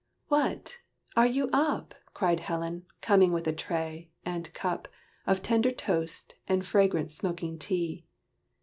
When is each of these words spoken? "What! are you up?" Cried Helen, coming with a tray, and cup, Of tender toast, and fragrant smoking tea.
"What! 0.29 0.79
are 1.15 1.27
you 1.27 1.47
up?" 1.53 1.93
Cried 2.15 2.39
Helen, 2.39 2.87
coming 3.01 3.31
with 3.31 3.47
a 3.47 3.53
tray, 3.53 4.09
and 4.25 4.51
cup, 4.51 4.87
Of 5.27 5.43
tender 5.43 5.71
toast, 5.71 6.33
and 6.47 6.65
fragrant 6.65 7.11
smoking 7.11 7.59
tea. 7.59 8.07